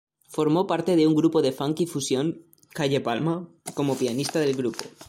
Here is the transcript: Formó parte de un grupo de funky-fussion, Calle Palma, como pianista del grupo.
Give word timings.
Formó 0.29 0.65
parte 0.65 0.95
de 0.95 1.05
un 1.05 1.13
grupo 1.13 1.43
de 1.43 1.51
funky-fussion, 1.51 2.41
Calle 2.73 3.01
Palma, 3.01 3.47
como 3.75 3.95
pianista 3.95 4.39
del 4.39 4.55
grupo. 4.55 4.81